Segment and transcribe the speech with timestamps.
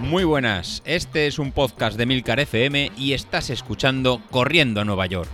[0.00, 5.04] Muy buenas, este es un podcast de Milcar FM y estás escuchando Corriendo a Nueva
[5.06, 5.28] York.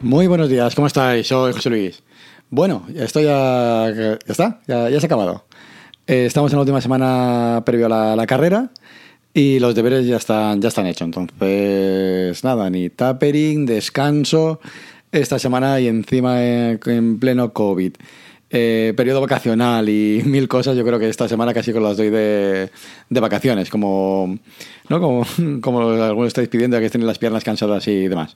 [0.00, 1.26] Muy buenos días, ¿cómo estáis?
[1.26, 2.02] Soy José Luis.
[2.48, 5.44] Bueno, esto ya, ya está, ya, se ha acabado.
[6.06, 8.70] Eh, estamos en la última semana previo a la, carrera
[9.36, 11.04] y los deberes ya están, ya están hechos.
[11.04, 14.60] Entonces, nada, ni tapering, descanso
[15.12, 17.92] esta semana y encima en, pleno COVID.
[18.48, 22.08] Eh, periodo vacacional y mil cosas, yo creo que esta semana casi con las doy
[22.08, 22.70] de,
[23.10, 24.38] de vacaciones, como,
[24.88, 25.00] ¿no?
[25.02, 25.26] como,
[25.60, 28.34] como algunos estáis pidiendo, que estén las piernas cansadas y demás.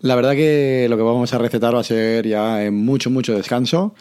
[0.00, 3.36] La verdad que lo que vamos a recetar va a ser ya en mucho, mucho
[3.36, 3.94] descanso.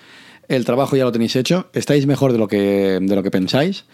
[0.48, 3.86] El trabajo ya lo tenéis hecho, estáis mejor de lo que, de lo que pensáis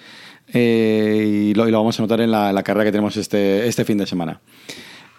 [0.53, 4.07] eh, y, lo, vamos a notar en la, carrera que tenemos este, este fin de
[4.07, 4.39] semana.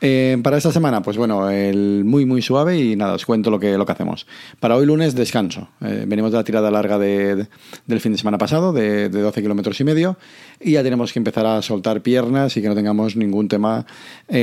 [0.00, 3.58] Eh, para esta semana, pues bueno, el muy muy suave y nada, os cuento lo
[3.58, 4.28] que, lo que hacemos.
[4.60, 5.70] Para hoy lunes, descanso.
[5.80, 7.48] Eh, venimos de la tirada larga de,
[7.86, 10.16] del fin de semana pasado, de, de 12 kilómetros y medio,
[10.60, 13.86] y ya tenemos que empezar a soltar piernas y que no tengamos ningún tema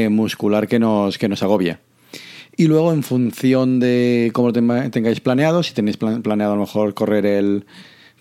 [0.09, 1.77] muscular que nos, que nos agobie.
[2.57, 7.25] Y luego, en función de cómo tengáis planeado, si tenéis planeado a lo mejor correr
[7.25, 7.65] el,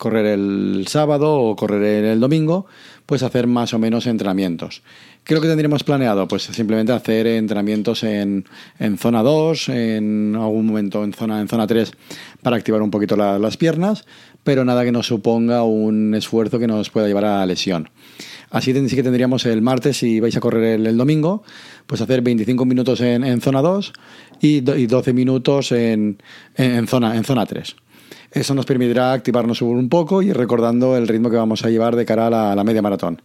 [0.05, 2.67] correr el sábado o correr el domingo,
[3.07, 4.83] pues hacer más o menos entrenamientos.
[5.25, 6.29] ¿Qué es lo que tendríamos planeado?
[6.29, 8.45] Pues simplemente hacer entrenamientos en,
[8.79, 11.93] en zona 2, en algún momento en zona, en zona 3
[12.43, 14.05] para activar un poquito la, las piernas,
[14.43, 17.89] pero nada que nos suponga un esfuerzo que nos pueda llevar a lesión.
[18.51, 21.43] Así sí que tendríamos el martes, si vais a correr el, domingo,
[21.87, 23.93] pues hacer 25 minutos en, en zona 2
[24.43, 26.19] y, y 12 minutos en,
[26.57, 27.77] en, zona, en zona 3.
[28.35, 32.05] Eso nos permitirá activarnos un poco y recordando el ritmo que vamos a llevar de
[32.05, 33.23] cara a la, media maratón.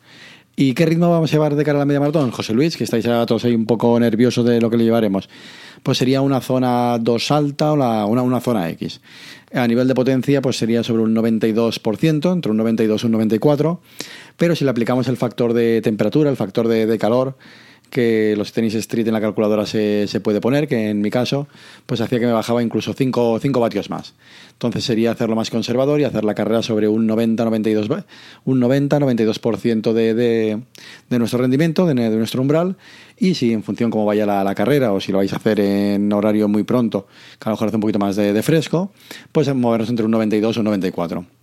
[0.56, 2.30] ¿Y qué ritmo vamos a llevar de cara a la media maratón?
[2.30, 5.28] José Luis, que estáis todos ahí un poco nerviosos de lo que le llevaremos.
[5.82, 9.02] Pues sería una zona 2 alta o una, una zona X.
[9.52, 13.80] A nivel de potencia, pues sería sobre un 92%, entre un 92 y un 94%.
[14.38, 17.36] Pero si le aplicamos el factor de temperatura, el factor de calor,
[17.90, 21.48] que los tenis street en la calculadora se, se, puede poner, que en mi caso,
[21.86, 24.14] pues hacía que me bajaba incluso 5, 5 vatios más.
[24.54, 28.06] Entonces sería hacerlo más conservador y hacer la carrera sobre un 90-92%
[28.46, 29.42] un 90, 92
[29.84, 30.62] de, de,
[31.10, 32.76] de, nuestro rendimiento, de, nuestro umbral,
[33.18, 35.60] y si en función cómo vaya la, la, carrera o si lo vais a hacer
[35.60, 37.08] en horario muy pronto,
[37.40, 38.92] que a lo mejor hace un poquito más de, de fresco,
[39.32, 41.39] pues movernos entre un 92 o un 94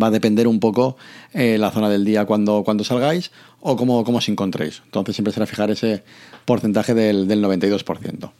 [0.00, 0.96] va a depender un poco
[1.32, 4.82] eh, la zona del día cuando, cuando salgáis o cómo, cómo os encontréis.
[4.84, 6.02] Entonces siempre será fijar ese
[6.44, 8.30] porcentaje del, del 92%.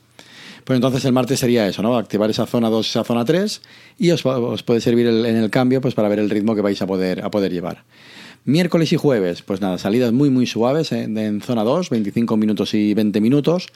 [0.64, 1.96] Pues entonces el martes sería eso, ¿no?
[1.96, 3.62] Activar esa zona 2, esa zona 3
[3.98, 6.82] y os, os puede servir en el cambio pues para ver el ritmo que vais
[6.82, 7.84] a poder, a poder llevar.
[8.44, 11.04] Miércoles y jueves, pues nada, salidas muy muy suaves ¿eh?
[11.04, 13.68] en zona 2, 25 minutos y 20 minutos,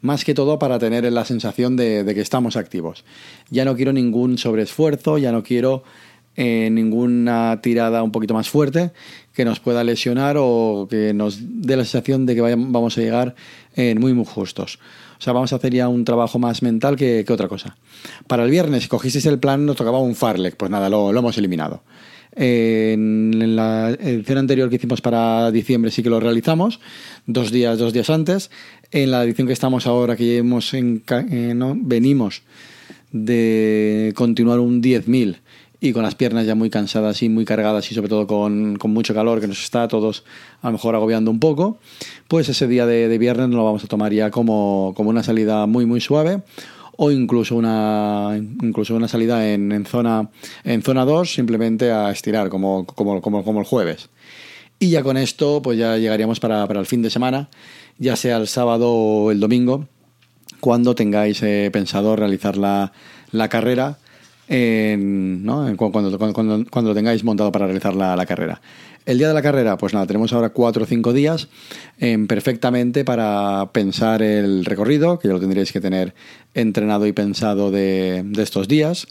[0.00, 3.04] más que todo para tener la sensación de, de que estamos activos.
[3.50, 5.82] Ya no quiero ningún sobreesfuerzo, ya no quiero
[6.36, 8.90] eh, ninguna tirada un poquito más fuerte
[9.32, 13.34] que nos pueda lesionar o que nos dé la sensación de que vamos a llegar
[13.76, 14.78] eh, muy muy justos.
[15.18, 17.76] O sea, vamos a hacer ya un trabajo más mental que, otra cosa.
[18.26, 20.56] Para el viernes, si cogisteis el plan, nos tocaba un farlek.
[20.56, 21.82] Pues nada, lo, hemos eliminado.
[22.36, 26.80] En la edición anterior que hicimos para diciembre sí que lo realizamos,
[27.26, 28.50] dos días, dos días antes.
[28.90, 32.42] En la edición que estamos ahora, que hemos eh, venimos
[33.12, 35.38] de continuar un 10.000
[35.84, 38.90] y con las piernas ya muy cansadas y muy cargadas y sobre todo con, con,
[38.90, 40.24] mucho calor que nos está a todos
[40.62, 41.78] a lo mejor agobiando un poco,
[42.26, 45.66] pues ese día de, de viernes lo vamos a tomar ya como, como una salida
[45.66, 46.40] muy muy suave
[46.96, 50.30] o incluso una incluso una salida en, en zona
[50.64, 54.08] en zona 2 simplemente a estirar como, como, como, como el jueves.
[54.78, 57.50] Y ya con esto pues ya llegaríamos para, para el fin de semana,
[57.98, 59.86] ya sea el sábado o el domingo,
[60.60, 62.92] cuando tengáis eh, pensado realizar la,
[63.32, 63.98] la carrera
[64.48, 65.74] en, ¿no?
[65.76, 68.60] cuando, lo tengáis montado para realizar la, carrera.
[69.06, 71.48] El día de la carrera, pues nada, tenemos ahora cuatro o cinco días
[71.98, 76.14] eh, perfectamente para pensar el recorrido, que ya lo tendréis que tener
[76.54, 79.06] entrenado y pensado de, estos días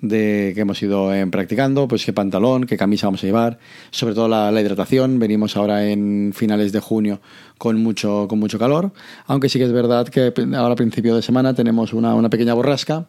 [0.00, 3.58] de que hemos ido eh, practicando, pues qué pantalón, qué camisa vamos a llevar,
[3.92, 5.20] sobre todo la, la, hidratación.
[5.20, 7.20] Venimos ahora en finales de junio
[7.56, 8.92] con mucho, con mucho calor,
[9.26, 12.54] aunque sí que es verdad que ahora a principio de semana tenemos una, una pequeña
[12.54, 13.06] borrasca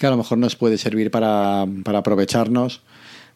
[0.00, 2.80] que a lo mejor nos puede servir para, para aprovecharnos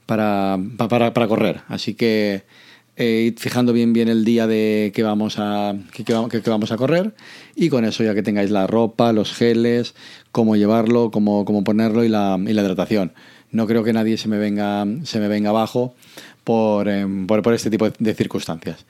[0.06, 1.60] para, para, para, correr.
[1.68, 2.44] Así que
[2.96, 6.78] eh, fijando bien bien el día de que vamos a que, que, que, vamos a
[6.78, 7.14] correr
[7.54, 9.94] y con eso ya que tengáis la ropa, los geles,
[10.32, 13.12] cómo llevarlo, cómo, cómo ponerlo y la, y la hidratación.
[13.50, 15.94] No creo que nadie se me venga, se me venga abajo
[16.44, 18.86] por, eh, por, por este tipo de circunstancias.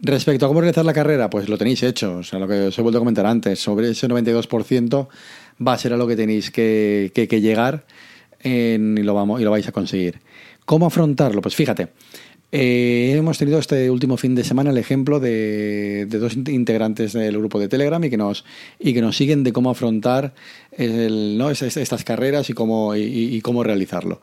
[0.00, 2.16] Respecto a cómo realizar la carrera, pues lo tenéis hecho.
[2.16, 5.06] O sea, lo que os he vuelto a comentar antes, sobre ese 92%
[5.60, 7.84] va a ser a lo que tenéis que, que, que llegar
[8.40, 10.20] en, y, lo vamos, y lo vais a conseguir.
[10.64, 11.42] ¿Cómo afrontarlo?
[11.42, 11.88] Pues fíjate,
[12.54, 17.38] eh, hemos tenido este último fin de semana el ejemplo de, de, dos integrantes del
[17.38, 18.44] grupo de Telegram y que nos,
[18.78, 20.34] y que nos siguen de cómo afrontar
[20.70, 21.50] el, ¿no?
[21.50, 24.20] estas carreras y cómo, y, y cómo realizarlo.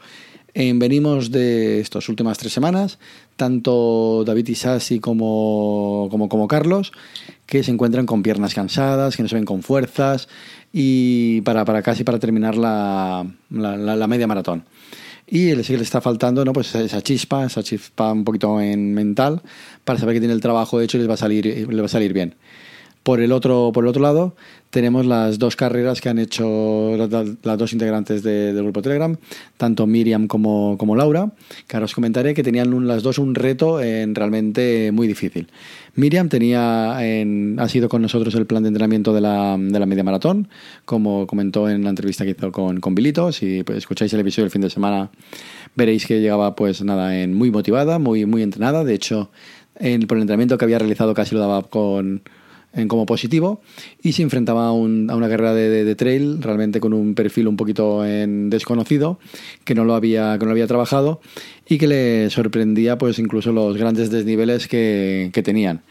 [0.53, 2.97] Eh, venimos de estas últimas tres semanas,
[3.35, 6.91] tanto David Isasi como, como, como Carlos,
[7.45, 10.27] que se encuentran con piernas cansadas, que no se ven con fuerzas
[10.73, 14.65] y para, para casi para terminar la, la, media maratón
[15.25, 16.53] y le, sí le está faltando ¿no?
[16.53, 19.41] pues esa chispa, esa chispa un poquito en mental
[19.83, 21.89] para saber que tiene el trabajo hecho y les va a salir, le va a
[21.89, 22.35] salir bien.
[23.03, 24.35] Por el otro, por el otro lado,
[24.69, 29.15] tenemos las dos carreras que han hecho las dos integrantes de, del grupo Telegram,
[29.57, 31.31] tanto Miriam como, como, Laura,
[31.67, 35.47] que ahora os comentaré que tenían las dos un reto en, realmente muy difícil.
[35.95, 39.85] Miriam tenía en, ha sido con nosotros el plan de entrenamiento de la, de la
[39.85, 40.47] media maratón,
[40.85, 43.31] como comentó en la entrevista que hizo con, con Bilito.
[43.31, 45.09] Si pues, escucháis el episodio del fin de semana,
[45.75, 48.83] veréis que llegaba pues nada, en muy motivada, muy, muy entrenada.
[48.83, 49.31] De hecho,
[49.79, 52.21] en, por el entrenamiento que había realizado casi lo daba con
[52.73, 53.61] en como positivo
[54.01, 57.57] y se enfrentaba a, un, a una carrera de, trail realmente con un perfil un
[57.57, 59.19] poquito desconocido
[59.65, 61.19] que no lo había que no lo había trabajado
[61.67, 65.81] y que le sorprendía pues incluso los grandes desniveles que, tenían.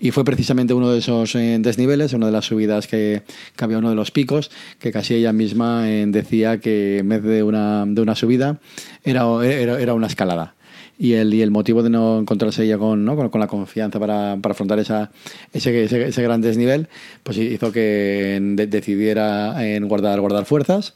[0.00, 3.22] Y fue precisamente uno de esos eh, desniveles, una de las subidas que,
[3.54, 7.22] que, había uno de los picos, que casi ella misma eh, decía que en vez
[7.22, 8.58] de una, de una subida
[9.04, 10.54] era, era una escalada
[10.96, 13.16] y el, y el motivo de no encontrarse ella con, ¿no?
[13.16, 15.10] con, con, la confianza para, para afrontar esa,
[15.52, 16.88] ese, ese, ese, gran desnivel,
[17.22, 20.94] pues hizo que de, decidiera en guardar, guardar fuerzas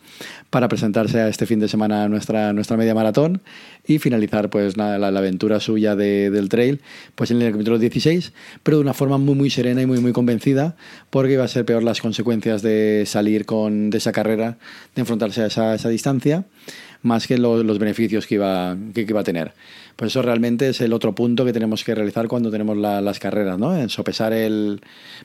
[0.51, 3.43] para presentarse a este fin de semana a nuestra, nuestra media maratón
[3.87, 6.81] y finalizar pues la, la, la aventura suya de, del trail
[7.15, 10.13] pues en el kilómetro 16, pero de una forma muy muy serena y muy muy
[10.13, 10.77] convencida
[11.11, 14.59] porque iba a ser peor las consecuencias de salir con, de esa carrera,
[14.95, 16.45] de enfrentarse a esa, esa distancia
[17.03, 19.53] más que lo, los beneficios que iba, que, iba a tener.
[19.97, 23.19] Pues eso realmente es el otro punto que tenemos que realizar cuando tenemos la, las
[23.19, 23.77] carreras, ¿no?
[23.77, 24.81] En sopesar el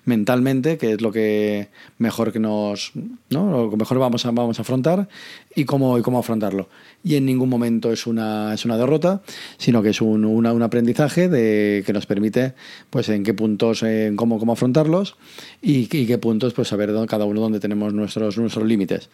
[0.05, 2.91] mentalmente, que es lo que mejor que nos,
[3.29, 3.69] ¿no?
[3.69, 5.07] Lo mejor vamos a, vamos a afrontar
[5.55, 6.69] y cómo, y cómo afrontarlo.
[7.03, 9.21] Y en ningún momento es una, es una derrota,
[9.57, 12.53] sino que es un, un aprendizaje de, que nos permite,
[12.89, 15.15] pues, en qué puntos, en cómo, cómo afrontarlos
[15.61, 19.09] y, qué puntos, pues, saber cada uno dónde tenemos nuestros, nuestros límites.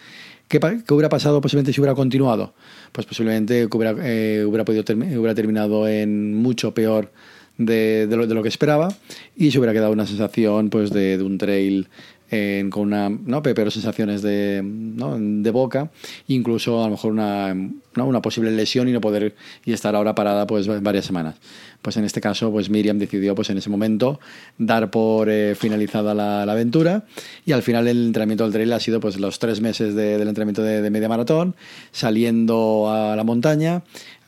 [0.48, 2.54] ¿Qué, ¿Qué, hubiera pasado posiblemente si hubiera continuado?
[2.92, 7.12] Pues posiblemente hubiera, eh, hubiera, podido term hubiera terminado en mucho peor
[7.60, 8.88] de, de, lo, de, lo, que esperaba
[9.36, 11.88] y se hubiera quedado una sensación pues de, de un trail
[12.32, 13.42] en, con una, ¿no?
[13.44, 15.18] pero sensaciones de, ¿no?
[15.20, 15.92] de boca,
[16.28, 17.56] incluso a lo mejor una,
[17.96, 19.36] una posible lesión y no poder
[19.66, 21.36] y estar ahora parada pues varias semanas.
[21.82, 24.20] Pues en este caso, pues Miriam decidió pues en ese momento
[24.58, 27.06] dar por eh, finalizada la, aventura
[27.46, 30.28] y al final el entrenamiento del trail ha sido pues los tres meses de, del
[30.28, 31.56] entrenamiento de, media maratón,
[31.92, 33.84] saliendo a la montaña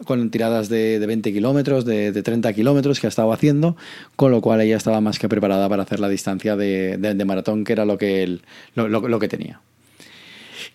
[0.05, 3.75] con tiradas de, de 20 kilómetros, de, de 30 kilómetros que ha estado haciendo,
[4.15, 7.73] con lo cual ella estaba más que preparada para hacer la distancia de, maratón, que
[7.73, 8.41] era lo que, él,
[8.75, 9.61] lo que tenía.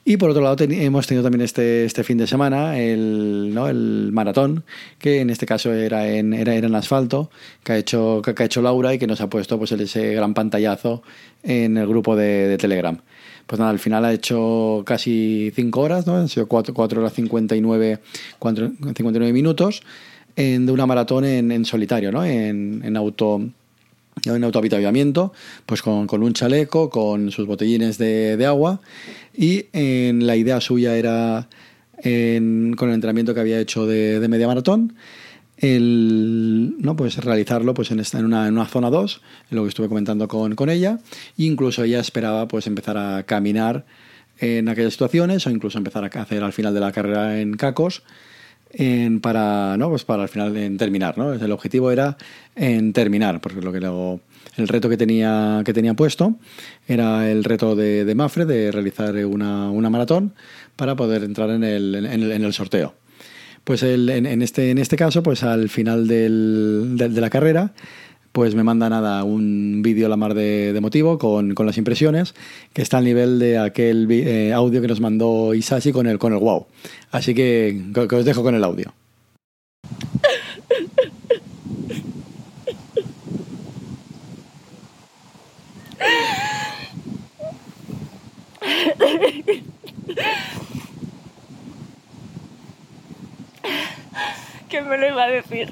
[0.05, 3.69] Y por otro lado hemos tenido también este, este fin de semana el, ¿no?
[3.69, 4.65] el maratón,
[4.99, 7.31] que en este caso era en, era, era en asfalto,
[7.63, 10.35] que ha, hecho, que, ha hecho Laura y que nos ha puesto pues, ese gran
[10.35, 11.03] pantallazo
[11.43, 12.99] en el grupo de, Telegram.
[13.47, 16.17] Pues nada, al final ha hecho casi 5 horas, ¿no?
[16.17, 18.01] Han sido 4, 4 horas 59,
[18.39, 19.83] 4, 59 minutos
[20.35, 22.25] en, de una maratón en, solitario, ¿no?
[22.25, 23.41] En, en auto
[24.25, 25.31] en
[25.67, 28.81] pues con, con, un chaleco, con sus botellines de, de agua
[29.37, 31.49] y en, la idea suya era
[31.99, 34.95] en, con el entrenamiento que había hecho de, media maratón
[35.59, 39.69] el no pues realizarlo pues en esta en una, en una zona 2 lo que
[39.71, 40.99] estuve comentando con, con ella
[41.39, 43.87] e incluso ella esperaba pues empezar a caminar
[44.39, 48.03] en aquellas situaciones o incluso empezar a hacer al final de la carrera en cacos
[48.71, 49.89] en, para, ¿no?
[49.89, 51.17] pues para al final en terminar.
[51.19, 51.33] ¿no?
[51.33, 52.17] El objetivo era
[52.55, 54.21] en terminar, porque lo que luego,
[54.57, 56.37] el reto que tenía, que tenía puesto
[56.87, 60.35] era el reto de, Mafre de realizar una, una, maratón
[60.77, 62.95] para poder entrar en el, en el, en el sorteo.
[63.65, 67.73] Pues el, en, en, este, en este caso, pues al final del, de, la carrera,
[68.31, 72.35] pues me manda nada un vídeo la mar de, de motivo con, con, las impresiones
[72.73, 76.33] que está al nivel de aquel eh, audio que nos mandó Isashi con el, con
[76.33, 76.67] el wow.
[77.11, 78.95] Así que os dejo con el audio.
[94.69, 95.71] ¿Qué me lo iba a decir?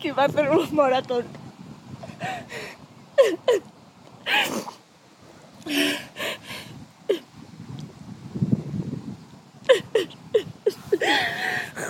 [0.00, 1.24] Que iba a hacer un maratón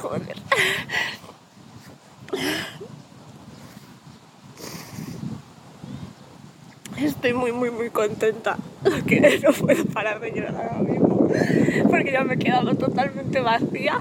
[0.01, 0.37] Joder.
[6.97, 8.57] Estoy muy, muy, muy contenta.
[9.07, 11.29] Que no puedo parar de llorar ahora mismo.
[11.89, 13.99] Porque ya me he quedado totalmente vacía.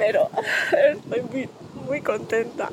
[0.00, 0.30] Pero
[0.72, 1.50] estoy muy,
[1.86, 2.70] muy contenta.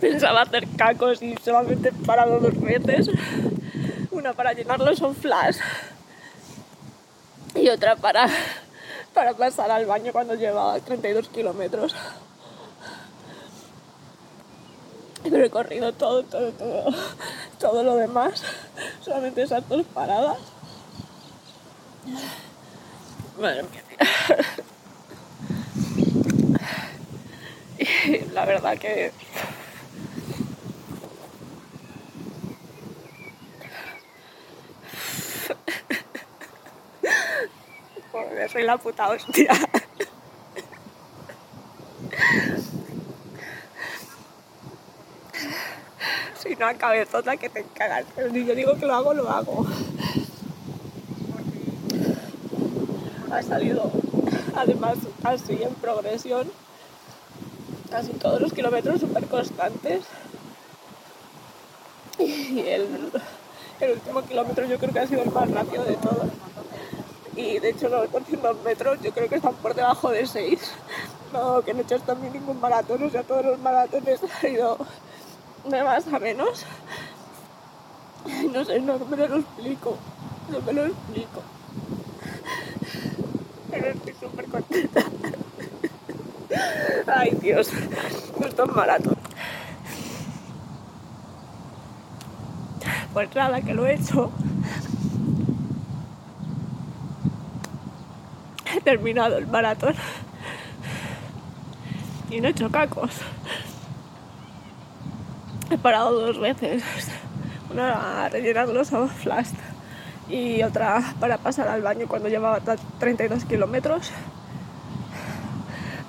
[0.00, 3.08] Pensaba hacer cacos y solamente he parado dos veces.
[4.10, 5.58] Una para llenarlos son flash
[7.54, 8.26] y otra para,
[9.14, 11.94] para pasar al baño cuando llevaba 32 kilómetros.
[15.22, 16.94] He corrido todo, todo, todo,
[17.60, 18.42] todo lo demás,
[19.00, 20.38] solamente esas dos paradas.
[23.38, 23.85] Madre mía.
[27.78, 29.12] Y la verdad que
[38.12, 39.52] Joder, soy la puta hostia.
[46.40, 48.04] Soy una cabezota que te cagas.
[48.14, 49.66] Pero si yo digo que lo hago, lo hago.
[53.36, 53.90] Ha salido,
[54.54, 56.50] además, así en progresión.
[57.90, 60.04] Casi todos los kilómetros súper constantes.
[62.18, 63.12] Y el,
[63.92, 66.30] último kilómetro yo creo que ha sido el más rápido de todos
[67.36, 70.58] y de hecho los 200 metros yo creo que están por debajo de 6.
[71.34, 74.78] No, que no he hecho también ningún maratón, o sea, todos los maratones han ido
[75.66, 76.64] de más a menos.
[78.50, 79.98] No sé, no me lo explico,
[80.50, 81.42] no me lo explico.
[83.78, 85.04] Pero estoy súper contenta.
[87.06, 87.70] Ay Dios,
[88.44, 89.16] estos maratón.
[93.12, 94.30] Pues nada, que lo he hecho.
[98.74, 99.94] He terminado el maratón.
[102.30, 103.10] Y no he hecho cacos.
[105.70, 106.82] He parado dos veces.
[107.70, 109.48] Una rellenando los flash
[110.28, 112.60] y otra para pasar al baño cuando llevaba
[112.98, 114.10] 32 kilómetros.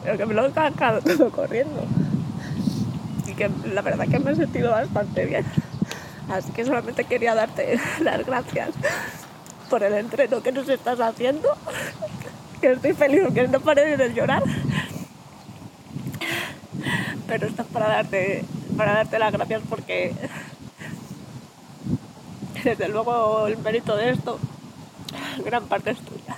[0.03, 1.83] Pero que me lo he cagado todo corriendo.
[3.27, 5.45] Y que la verdad que me he sentido bastante bien.
[6.29, 8.69] Así que solamente quería darte las gracias
[9.69, 11.50] por el entreno que nos estás haciendo.
[12.57, 14.41] Que estoy feliz que no pare de llorar.
[17.27, 18.43] Pero esto es para darte,
[18.75, 20.12] para darte las gracias porque
[22.64, 24.40] desde luego el mérito de esto,
[25.46, 26.38] gran parte es tuya.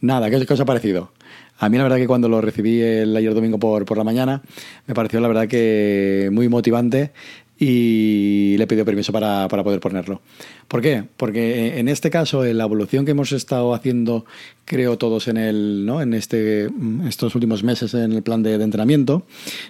[0.00, 1.12] Nada, ¿qué, os ha parecido?
[1.58, 4.42] A mí la verdad que cuando lo recibí el ayer domingo por, por la mañana,
[4.86, 7.12] me pareció la verdad que muy motivante
[7.58, 10.20] y le pidió permiso para, para, poder ponerlo.
[10.66, 11.04] ¿Por qué?
[11.16, 14.26] Porque en este caso, en la evolución que hemos estado haciendo,
[14.64, 16.02] creo todos en el, ¿no?
[16.02, 16.68] en este,
[17.06, 19.24] estos últimos meses en el plan de, de entrenamiento,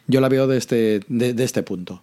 [0.06, 2.00] yo la veo de este, de, de este punto.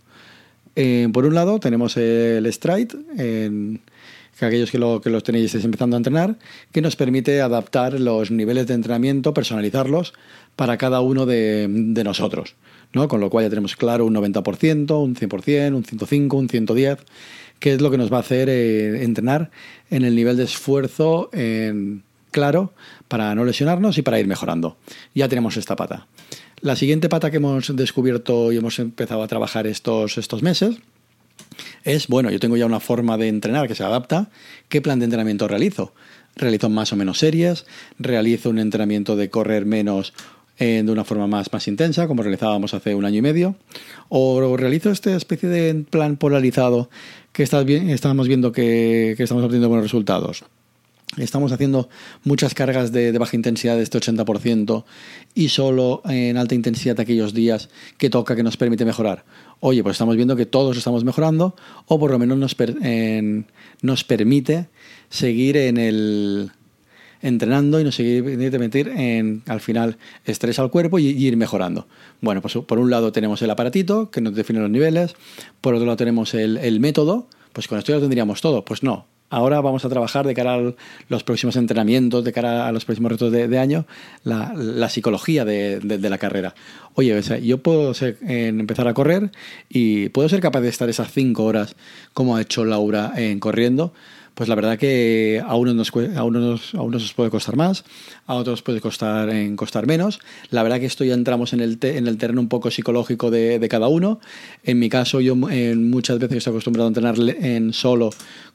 [0.76, 3.82] Eh, por un lado, tenemos el Stride, en,
[4.38, 6.38] que aquellos que, lo, que los tenéis empezando a entrenar,
[6.72, 10.14] que nos permite adaptar los niveles de entrenamiento, personalizarlos
[10.56, 11.68] para cada uno de,
[12.04, 12.56] nosotros.
[12.94, 13.08] ¿no?
[13.08, 16.98] Con lo cual ya tenemos claro un 90%, un 100%, un 105, un 110,
[17.60, 19.52] que es lo que nos va a hacer eh, entrenar
[19.92, 22.74] en el nivel de esfuerzo en, claro
[23.08, 24.78] para no lesionarnos y para ir mejorando.
[25.14, 26.08] Ya tenemos esta pata.
[26.62, 30.76] La siguiente pata que hemos descubierto y hemos empezado a trabajar estos, estos meses
[31.84, 34.30] es, bueno, yo tengo ya una forma de entrenar que se adapta.
[34.70, 35.94] ¿Qué plan de entrenamiento realizo?
[36.36, 37.66] Realizo más o menos series,
[37.98, 40.14] realizo un entrenamiento de correr menos
[40.60, 43.56] eh, de una forma más, más intensa, como realizábamos hace un año y medio,
[44.10, 46.92] o realizo esta especie de plan polarizado
[47.32, 50.46] que estás bien, estamos viendo que estamos obteniendo buenos resultados.
[51.18, 51.90] Estamos haciendo
[52.24, 54.86] muchas cargas de, baja intensidad de este 80%
[55.36, 59.26] y solo en alta intensidad aquellos días que toca que nos permite mejorar.
[59.60, 61.56] Oye, pues estamos viendo que todos estamos mejorando
[61.88, 62.56] o por lo menos nos,
[63.82, 64.68] nos permite
[65.10, 66.52] seguir en el,
[67.22, 71.88] entrenando y nos seguir meter en, al final, estrés al cuerpo y, y, ir mejorando.
[72.22, 75.16] Bueno, pues por un lado tenemos el aparatito que nos define los niveles,
[75.60, 78.64] por otro lado tenemos el, el método, pues con esto ya lo tendríamos todo.
[78.64, 80.74] Pues no, ahora vamos a trabajar de cara a
[81.10, 83.86] los próximos entrenamientos, de cara a los próximos retos de, año,
[84.24, 86.54] la, psicología de, la carrera.
[86.94, 89.32] Oye, o sea, yo puedo ser, eh, empezar a correr
[89.70, 91.76] y puedo ser capaz de estar esas cinco horas
[92.14, 93.94] como ha hecho Laura en corriendo
[94.34, 97.84] pues la verdad que a unos, nos, a unos, a unos puede costar más,
[98.26, 100.20] a otros puede costar, en costar menos.
[100.50, 103.60] La verdad que esto ya entramos en el, en el terreno un poco psicológico de,
[103.60, 104.20] de, cada uno.
[104.64, 108.12] En mi caso, yo en muchas veces estoy acostumbrado a entrenar en solo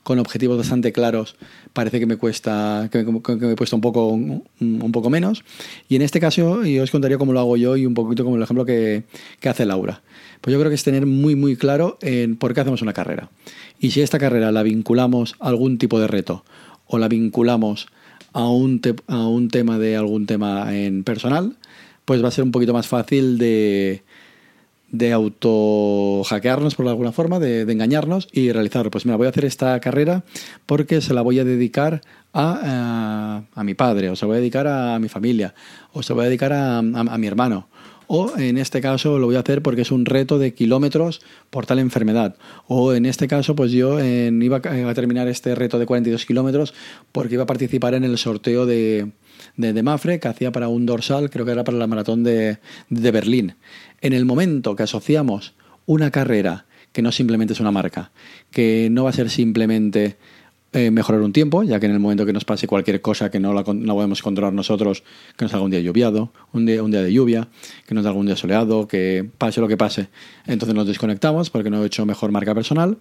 [0.06, 1.34] con objetivos bastante claros,
[1.72, 5.42] parece que me cuesta, que me, que me un poco, un, poco menos.
[5.88, 8.36] Y en este caso, yo os contaría cómo lo hago yo y un poquito como
[8.36, 9.02] el ejemplo que,
[9.40, 10.02] que hace Laura.
[10.40, 13.30] Pues yo creo que es tener muy, muy claro en por qué hacemos una carrera.
[13.78, 16.44] Y si esta carrera la vinculamos a algún tipo de reto
[16.86, 17.88] o la vinculamos
[18.32, 21.56] a un, te a un tema de algún tema en personal,
[22.04, 24.02] pues va a ser un poquito más fácil de,
[24.90, 28.90] de auto hackearnos por alguna forma, de, engañarnos y realizarlo.
[28.90, 30.24] Pues mira, voy a hacer esta carrera
[30.66, 32.02] porque se la voy a dedicar
[32.32, 35.54] a, a, a mi padre, o se la voy a dedicar a mi familia,
[35.92, 37.68] o se la voy a dedicar a, a mi hermano,
[38.06, 41.66] o en este caso lo voy a hacer porque es un reto de kilómetros por
[41.66, 42.36] tal enfermedad.
[42.66, 46.74] O en este caso, pues yo iba a terminar este reto de 42 kilómetros
[47.12, 49.12] porque iba a participar en el sorteo de,
[49.56, 52.58] de, de, Mafre que hacía para un dorsal, creo que era para la maratón de,
[52.90, 53.56] de Berlín.
[54.00, 55.54] En el momento que asociamos
[55.86, 58.10] una carrera, que no simplemente es una marca,
[58.50, 60.16] que no va a ser simplemente
[60.76, 63.40] eh, mejorar un tiempo, ya que en el momento que nos pase cualquier cosa que
[63.40, 65.04] no la no podemos controlar nosotros,
[65.34, 67.48] que nos haga un día lluviado, un día, un día de lluvia,
[67.86, 70.08] que nos haga un día soleado, que pase lo que pase,
[70.46, 72.98] entonces nos desconectamos porque no he hecho mejor marca personal.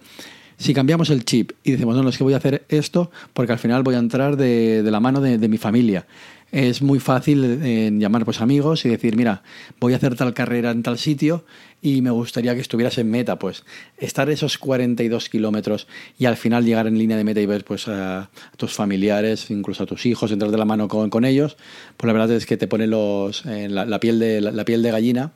[0.58, 3.58] Si cambiamos el chip y decimos, no, no, que voy a hacer esto porque al
[3.58, 6.06] final voy a entrar de, de la mano de, mi familia,
[6.50, 9.42] es muy fácil en llamar pues amigos y decir, mira,
[9.80, 11.44] voy a hacer tal carrera en tal sitio
[11.82, 13.64] y me gustaría que estuvieras en meta, pues
[13.98, 15.86] estar esos 42 kilómetros
[16.18, 19.82] y al final llegar en línea de meta y ver pues a, tus familiares, incluso
[19.82, 21.56] a tus hijos, entrar de la mano con, con ellos,
[21.96, 24.90] pues la verdad es que te pone los, en la, piel de, la, piel de
[24.90, 25.32] gallina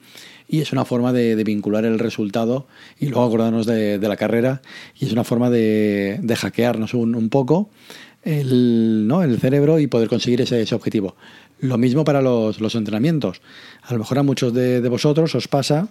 [0.50, 2.66] y es una forma de, de, vincular el resultado
[2.98, 4.62] y luego acordarnos de, de, la carrera
[4.98, 7.70] y es una forma de, de hackearnos un, un poco
[8.24, 9.22] el, ¿no?
[9.22, 11.14] el cerebro y poder conseguir ese, ese objetivo.
[11.60, 13.42] Lo mismo para los, los, entrenamientos.
[13.82, 15.88] A lo mejor a muchos de, de, vosotros os pasa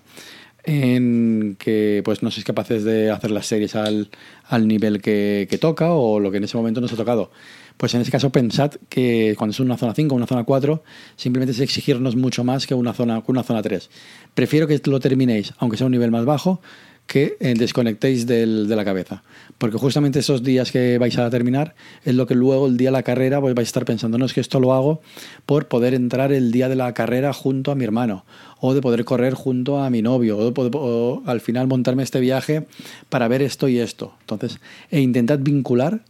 [0.66, 4.10] en que pues no sois capaces de hacer las series al,
[4.44, 7.32] al nivel que, que, toca o lo que en ese momento nos ha tocado.
[7.80, 10.84] Pues en ese caso pensad que cuando es una zona 5 o una zona 4,
[11.16, 13.90] simplemente es exigirnos mucho más que una zona, una zona 3.
[14.34, 16.60] Prefiero que lo terminéis, aunque sea un nivel más bajo,
[17.08, 19.24] que eh, desconectéis del, de la cabeza.
[19.58, 22.98] Porque justamente esos días que vais a terminar es lo que luego el día de
[22.98, 25.00] la carrera pues vais a estar pensando, no es que esto lo hago
[25.46, 28.26] por poder entrar el día de la carrera junto a mi hermano,
[28.60, 32.20] o de poder correr junto a mi novio, o, de o al final montarme este
[32.20, 32.68] viaje
[33.08, 34.16] para ver esto y esto.
[34.20, 34.60] Entonces,
[34.92, 36.02] e intentad vincular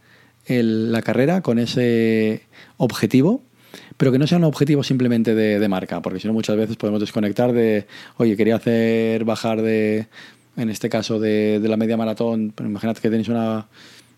[0.46, 2.42] el, la carrera con ese
[2.76, 3.42] objetivo
[3.96, 7.00] pero que no sea un objetivo simplemente de, marca, porque si no muchas veces podemos
[7.00, 10.06] desconectar de, oye, quería hacer bajar de,
[10.56, 13.68] en este caso de, de la media maratón, pero imaginad que tenéis una,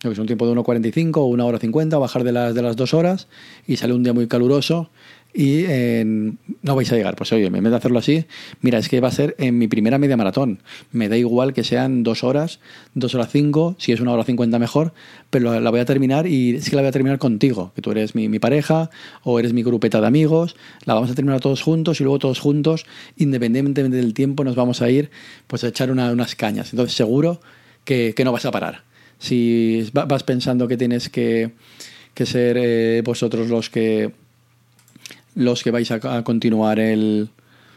[0.05, 3.29] un tiempo de 1.45 o 1 hora 50, bajar de las, de las dos horas
[3.67, 4.91] y sale un día muy caluroso
[5.35, 5.65] y
[6.63, 7.17] no vais a llegar.
[7.17, 8.27] Pues oye, en vez de hacerlo así,
[8.61, 10.61] mira, es que va a ser en mi primera media maratón.
[10.91, 12.61] Me da igual que sean dos horas,
[12.95, 14.93] dos horas cinco, si es una hora cincuenta mejor,
[15.31, 17.91] pero la voy a terminar y es que la voy a terminar contigo, que tú
[17.93, 18.91] eres mi, mi pareja
[19.23, 22.41] o eres mi grupeta de amigos, la vamos a terminar todos juntos y luego todos
[22.41, 22.85] juntos,
[23.17, 25.11] independientemente del tiempo, nos vamos a ir
[25.47, 26.73] pues a echar una, unas cañas.
[26.73, 27.41] Entonces seguro
[27.85, 28.83] que, que no vas a parar.
[29.19, 31.53] Si vas pensando que tienes que,
[32.13, 34.11] que ser eh, vosotros los que
[35.35, 37.29] los que vais a, continuar el,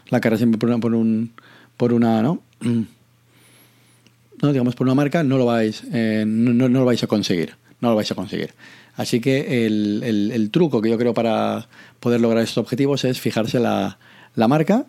[0.08, 1.32] la carrera siempre por una, por, un,
[1.76, 2.42] por una ¿no?
[2.60, 7.54] no digamos por una marca no lo vais eh, no, no, lo vais a conseguir
[7.80, 8.54] no lo vais a conseguir
[8.96, 11.68] así que el, el, truco que yo creo para
[12.00, 13.98] poder lograr estos objetivos es fijarse la,
[14.34, 14.86] la marca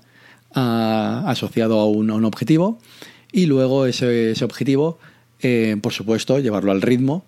[0.54, 2.80] a, asociado a un, a un, objetivo
[3.32, 5.00] y luego ese, ese objetivo
[5.42, 7.26] eh, por supuesto llevarlo al ritmo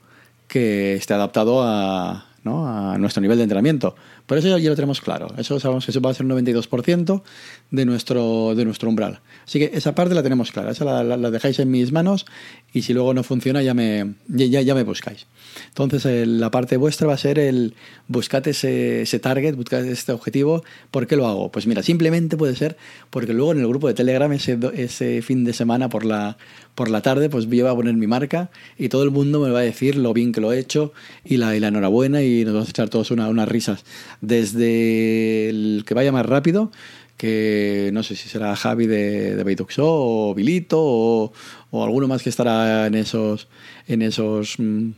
[0.48, 2.68] que esté adaptado a, ¿no?
[2.68, 3.96] a nuestro nivel de entrenamiento
[4.30, 5.34] por eso ya lo tenemos claro.
[5.40, 7.24] Eso sabemos que eso va a ser un 92%
[7.72, 9.22] de nuestro, de nuestro umbral.
[9.44, 10.70] Así que esa parte la tenemos clara.
[10.70, 12.28] Esa la, dejáis en mis manos
[12.72, 15.26] y si luego no funciona ya me, ya, ya me buscáis.
[15.70, 17.74] Entonces la parte vuestra va a ser el
[18.08, 20.64] buscar ese, ese target, buscar este objetivo.
[20.92, 21.52] ¿Por qué lo hago?
[21.52, 22.78] Pues mira, simplemente puede ser
[23.10, 26.38] porque luego en el grupo de Telegram ese, ese fin de semana por la,
[26.76, 29.50] por la tarde pues yo voy a poner mi marca y todo el mundo me
[29.50, 30.94] va a decir lo bien que lo he hecho
[31.26, 33.84] y la, y la enhorabuena y nos vamos a echar todos una, unas risas
[34.22, 36.72] desde el que vaya más rápido,
[37.18, 41.34] que no sé si será Javi de, de o Vilito o,
[41.70, 43.50] o, alguno más que estará en esos,
[43.88, 44.92] en esos, mm,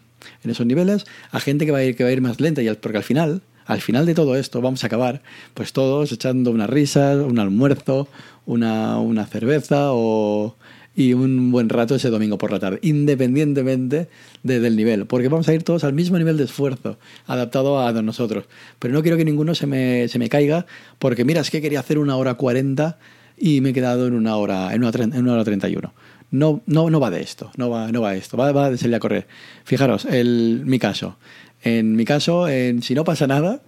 [0.44, 2.62] en esos niveles, a gente que va a ir, que va a ir más lenta,
[2.62, 5.24] y porque al final, al final de todo esto vamos a acabar
[5.56, 8.08] pues todos echando una risa, un almuerzo,
[8.46, 10.56] una, una cerveza o
[11.02, 14.10] y un buen rato ese domingo por la tarde, independientemente
[14.44, 18.46] del nivel, porque vamos a ir todos al mismo nivel de esfuerzo, adaptado a nosotros.
[18.80, 20.66] Pero no quiero que ninguno se me, se me caiga,
[21.00, 22.98] porque mira, es que quería hacer una hora 40
[23.38, 25.94] y me he quedado en una hora, en una, en una hora 31.
[26.30, 28.78] No, no, no va de esto, no va, no va de esto, va, va de
[28.78, 29.28] salir a correr.
[29.66, 31.18] Fijaros, el, mi caso.
[31.64, 33.62] En mi caso, en, si no pasa nada,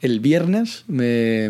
[0.00, 1.48] el viernes me,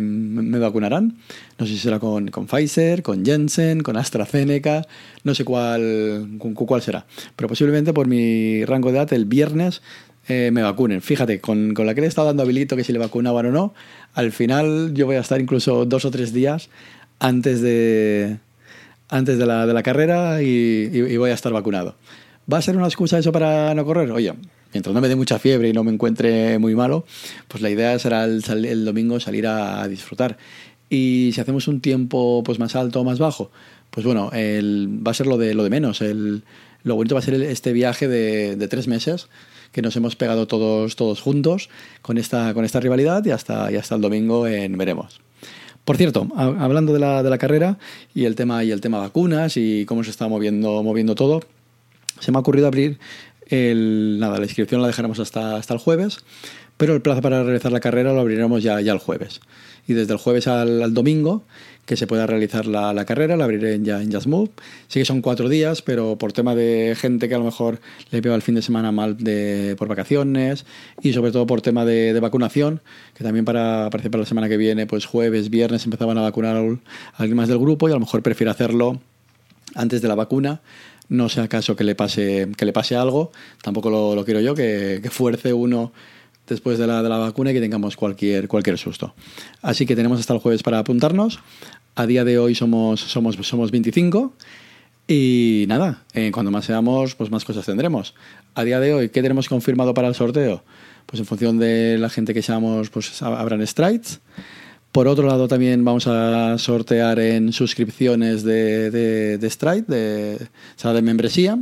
[0.59, 1.17] vacunarán.
[1.59, 4.87] No sé si será con, con, Pfizer, con Jensen, con AstraZeneca,
[5.25, 7.07] no sé cuál, cuál será.
[7.37, 9.83] Pero posiblemente por mi rango de edad el viernes
[10.29, 11.03] eh, me vacunen.
[11.03, 13.51] Fíjate, con, con, la que le he estado dando habilito que si le vacunaban o
[13.51, 13.75] no,
[14.15, 16.69] al final yo voy a estar incluso dos o tres días
[17.19, 18.39] antes de,
[19.09, 21.97] antes de la, de la carrera y voy a estar vacunado.
[22.51, 24.11] ¿Va a ser una excusa eso para no correr?
[24.11, 24.33] Oye,
[24.73, 27.05] mientras no me dé mucha fiebre y no me encuentre muy malo,
[27.49, 30.37] pues la idea será el, domingo salir a, disfrutar.
[30.89, 33.51] Y si hacemos un tiempo pues más alto o más bajo,
[33.91, 36.01] pues bueno, va a ser lo de, lo de menos.
[36.01, 36.43] El,
[36.83, 39.29] lo bonito va a ser este viaje de, tres meses
[39.71, 41.69] que nos hemos pegado todos, todos juntos
[42.03, 45.21] con esta, con esta rivalidad y hasta, y hasta el domingo en veremos.
[45.85, 47.79] Por cierto, hablando de la, de la, carrera
[48.15, 51.41] y el tema y el tema vacunas y cómo se está moviendo, moviendo todo,
[52.21, 52.99] se me ha ocurrido abrir
[53.49, 56.19] el, nada, la inscripción la dejaremos hasta, hasta el jueves,
[56.81, 59.43] pero el plazo para realizar la carrera lo abriremos ya, ya el jueves.
[59.87, 61.43] Y desde el jueves al, domingo,
[61.85, 64.51] que se pueda realizar la, carrera, la abriré ya en Just Move.
[64.89, 67.81] Sí que son cuatro días, pero por tema de gente que a lo mejor
[68.13, 70.65] le pega el fin de semana mal de, por vacaciones
[71.03, 72.81] y sobre todo por tema de, vacunación,
[73.15, 76.57] que también para, parece para la semana que viene, pues jueves, viernes empezaban a vacunar
[76.57, 76.61] a
[77.17, 79.01] alguien más del grupo y a lo mejor prefiere hacerlo
[79.75, 80.63] antes de la vacuna
[81.11, 85.07] no sea caso que le pase, que le pase algo, tampoco lo, quiero yo, que,
[85.11, 85.93] fuerce uno
[86.47, 89.15] después de la, de la vacuna y que tengamos cualquier, cualquier susto.
[89.61, 91.41] Así que tenemos hasta el jueves para apuntarnos.
[91.97, 94.33] A día de hoy somos, somos, somos 25
[95.07, 98.15] y nada, eh, cuando más seamos, pues más cosas tendremos.
[98.55, 100.63] A día de hoy, ¿qué tenemos confirmado para el sorteo?
[101.07, 104.21] Pues en función de la gente que seamos, pues habrán strides.
[104.93, 110.49] Por otro lado, también vamos a sortear en suscripciones de, de, de Stride, de,
[110.83, 111.59] o de membresía.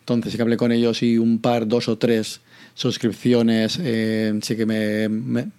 [0.00, 2.42] Entonces, sí que hablé con ellos y un par, dos o tres
[2.74, 5.04] suscripciones, eh, sí que me,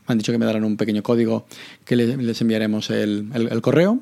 [0.05, 1.45] han dicho que me darán un pequeño código
[1.83, 3.99] que les, enviaremos el, correo.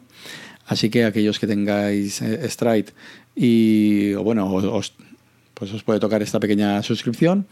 [0.67, 2.93] Así que aquellos que tengáis eh, Stride
[3.35, 4.93] y, o bueno, os,
[5.53, 7.47] pues os puede tocar esta pequeña suscripción.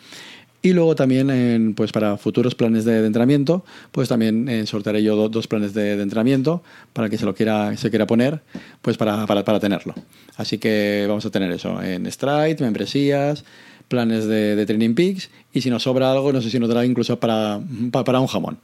[0.65, 5.45] Y luego también, pues para futuros planes de, entrenamiento, pues también eh, sortearé yo dos
[5.45, 8.41] planes de, entrenamiento para que se lo quiera, se quiera poner,
[8.81, 9.93] pues para, para, tenerlo.
[10.37, 13.45] Así que vamos a tener eso en Stride, membresías,
[13.89, 17.19] planes de, Training Peaks y si nos sobra algo, no sé si nos dará incluso
[17.19, 18.57] para, para, un jamón.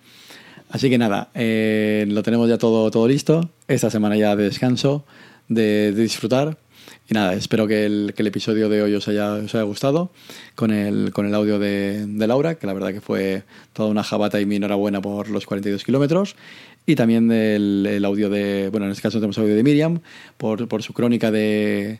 [0.71, 3.51] Así que nada, eh, lo tenemos ya todo, todo listo.
[3.67, 5.05] Esta semana ya de descanso,
[5.49, 6.57] de disfrutar
[7.09, 10.11] y nada, espero que el, episodio de hoy os haya, gustado
[10.55, 14.39] con el, con el audio de, Laura, que la verdad que fue toda una jabata
[14.39, 16.35] y mi enhorabuena por los 42 kilómetros.
[16.85, 19.99] Y también el, audio de, bueno, en este caso tenemos audio de Miriam,
[20.37, 21.99] por, su crónica de,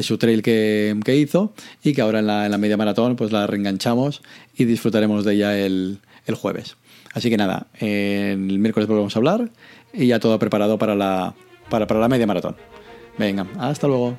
[0.00, 1.52] su trail que, hizo
[1.84, 4.22] y que ahora en la, media maratón pues la reenganchamos
[4.56, 6.76] y disfrutaremos de ella el, el jueves.
[7.12, 9.50] Así que nada, el miércoles volvemos a hablar
[9.92, 11.34] y ya todo preparado para la,
[11.68, 12.56] para, para la media maratón.
[13.18, 14.18] Venga, hasta luego.